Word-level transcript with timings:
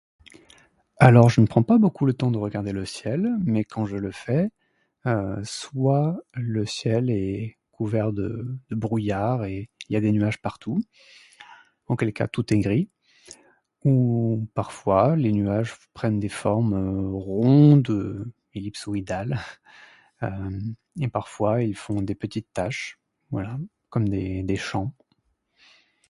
Alors, 0.97 1.29
je 1.29 1.41
ne 1.41 1.45
prends 1.45 1.61
pas 1.61 1.77
beaucoup 1.77 2.05
le 2.07 2.13
temps 2.15 2.31
de 2.31 2.37
regarder 2.39 2.71
le 2.71 2.85
ciel, 2.85 3.37
mais 3.45 3.63
quand 3.63 3.85
je 3.85 3.97
le 3.97 4.11
fais, 4.11 4.49
euh, 5.05 5.39
soit 5.43 6.19
le 6.33 6.65
ciel 6.65 7.09
est 7.11 7.57
couvert 7.71 8.11
de 8.11 8.57
brouillard 8.71 9.45
et 9.45 9.69
il 9.89 9.93
y 9.93 9.95
a 9.97 10.01
des 10.01 10.11
nuages 10.11 10.41
partout, 10.41 10.79
auquel 11.87 12.13
cas 12.13 12.27
tout 12.27 12.51
est 12.53 12.57
gris, 12.59 12.89
ou 13.85 14.47
parfois 14.55 15.15
les 15.15 15.31
nuages 15.31 15.75
prennent 15.93 16.19
des 16.19 16.29
formes, 16.29 16.73
euh, 16.73 17.11
rondes, 17.11 18.31
ellipsoïdales, 18.55 19.39
euhm, 20.23 20.73
et 20.99 21.07
parfois 21.09 21.61
ils 21.63 21.75
font 21.75 22.01
des 22.01 22.15
petites 22.15 22.51
taches, 22.53 22.99
voilà, 23.29 23.57
comme 23.89 24.05
les, 24.05 24.41
les 24.43 24.55
champs. 24.55 24.93